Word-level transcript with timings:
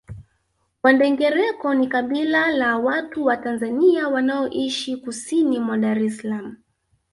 Wandengereko 0.83 1.73
ni 1.73 1.87
kabila 1.87 2.51
la 2.51 2.77
watu 2.77 3.25
wa 3.25 3.37
Tanzania 3.37 4.07
wanaoishi 4.09 4.97
kusini 4.97 5.59
mwa 5.59 5.77
Dar 5.77 5.99
es 5.99 6.17
Salaam 6.17 6.57